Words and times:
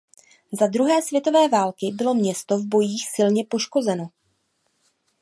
Za 0.51 0.67
druhé 0.67 1.01
světové 1.01 1.47
války 1.47 1.91
bylo 1.93 2.13
město 2.13 2.57
v 2.57 2.67
bojích 2.67 3.09
silně 3.09 3.45
poškozeno. 3.45 4.09